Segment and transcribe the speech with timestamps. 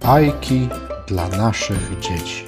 [0.00, 0.68] Bajki
[1.06, 2.44] dla naszych dzieci.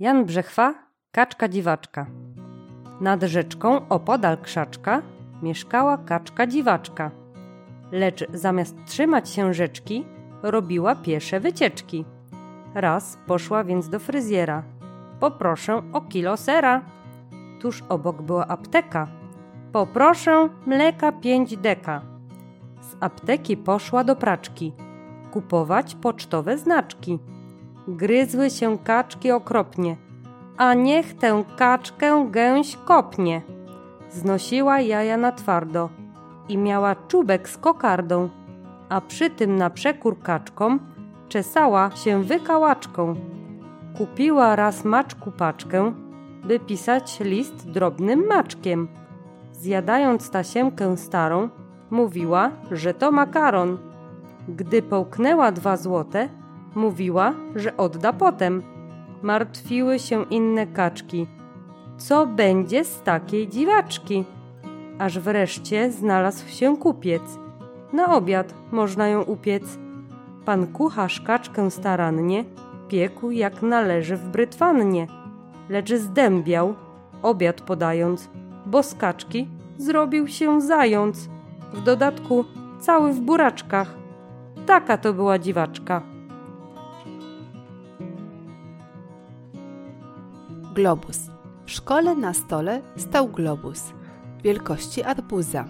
[0.00, 0.74] Jan Brzechwa,
[1.12, 2.06] kaczka dziwaczka.
[3.00, 5.02] Nad rzeczką opodal krzaczka
[5.42, 7.10] mieszkała kaczka dziwaczka.
[7.92, 10.04] Lecz zamiast trzymać się rzeczki,
[10.42, 12.04] robiła piesze wycieczki.
[12.74, 14.62] Raz poszła więc do fryzjera.
[15.20, 16.80] Poproszę o kilo sera.
[17.60, 19.08] Tuż obok była apteka.
[19.72, 22.02] Poproszę mleka pięć deka.
[22.80, 24.72] Z apteki poszła do praczki.
[25.30, 27.18] Kupować pocztowe znaczki.
[27.88, 29.96] Gryzły się kaczki okropnie.
[30.56, 33.42] A niech tę kaczkę gęś kopnie.
[34.10, 35.88] Znosiła jaja na twardo
[36.48, 38.28] i miała czubek z kokardą,
[38.88, 40.80] a przy tym na przekór kaczkom
[41.32, 43.14] czesała się wykałaczką.
[43.98, 45.92] Kupiła raz maczku paczkę,
[46.44, 48.88] by pisać list drobnym maczkiem.
[49.52, 51.48] Zjadając tasiemkę starą,
[51.90, 53.78] mówiła, że to makaron.
[54.48, 56.28] Gdy połknęła dwa złote,
[56.74, 58.62] mówiła, że odda potem.
[59.22, 61.26] Martwiły się inne kaczki.
[61.96, 64.24] Co będzie z takiej dziwaczki?
[64.98, 67.22] Aż wreszcie znalazł się kupiec.
[67.92, 69.78] Na obiad można ją upiec.
[70.44, 72.44] Pan kucharz kaczkę starannie
[72.88, 75.06] piekł jak należy w brytwannie,
[75.68, 76.74] lecz zdębiał,
[77.22, 78.30] obiad podając,
[78.66, 81.28] bo z kaczki zrobił się zając.
[81.72, 82.44] W dodatku
[82.80, 83.94] cały w buraczkach.
[84.66, 86.02] Taka to była dziwaczka.
[90.74, 91.18] Globus.
[91.66, 93.92] W szkole na stole stał globus
[94.42, 95.64] wielkości arbuza.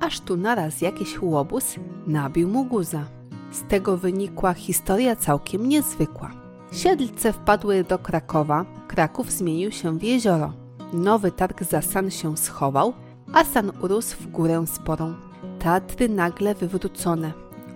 [0.00, 1.74] Aż tu naraz jakiś łobuz
[2.06, 3.04] nabił mu guza.
[3.52, 6.30] Z tego wynikła historia całkiem niezwykła.
[6.72, 10.52] Siedlce wpadły do Krakowa, Kraków zmienił się w jezioro.
[10.92, 12.92] Nowy targ za san się schował,
[13.32, 15.14] a san urósł w górę sporą.
[15.58, 17.32] Tatry nagle wywrócone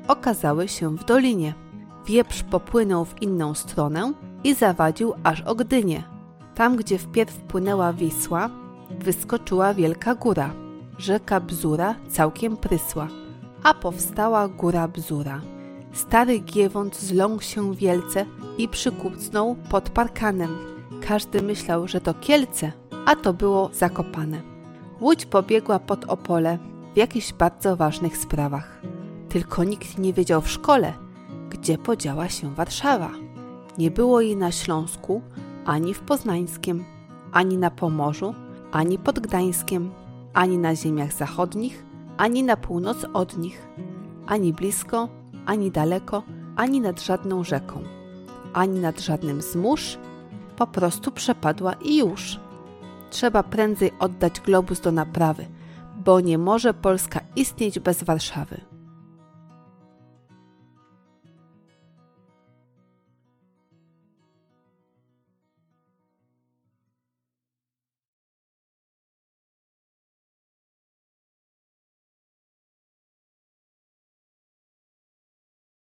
[0.08, 1.54] okazały się w dolinie.
[2.06, 4.12] Wieprz popłynął w inną stronę
[4.44, 6.02] i zawadził aż o Gdynię.
[6.54, 8.50] Tam, gdzie wpierw płynęła Wisła,
[9.00, 10.50] wyskoczyła wielka góra.
[10.98, 13.08] Rzeka Bzura całkiem prysła,
[13.62, 15.40] a powstała góra Bzura.
[15.96, 18.26] Stary Giewont zląkł się wielce
[18.58, 20.50] i przykucnął pod parkanem.
[21.00, 22.72] Każdy myślał, że to Kielce,
[23.06, 24.40] a to było Zakopane.
[25.00, 26.58] Łódź pobiegła pod Opole
[26.94, 28.82] w jakichś bardzo ważnych sprawach.
[29.28, 30.92] Tylko nikt nie wiedział w szkole,
[31.50, 33.10] gdzie podziała się Warszawa.
[33.78, 35.22] Nie było jej na Śląsku,
[35.64, 36.84] ani w Poznańskiem,
[37.32, 38.34] ani na Pomorzu,
[38.72, 39.90] ani pod Gdańskiem,
[40.34, 41.84] ani na ziemiach zachodnich,
[42.16, 43.68] ani na północ od nich,
[44.26, 45.08] ani blisko,
[45.46, 46.22] ani daleko,
[46.56, 47.82] ani nad żadną rzeką,
[48.52, 49.98] ani nad żadnym z mórz,
[50.56, 52.40] po prostu przepadła i już.
[53.10, 55.46] Trzeba prędzej oddać globus do naprawy,
[56.04, 58.75] bo nie może Polska istnieć bez Warszawy.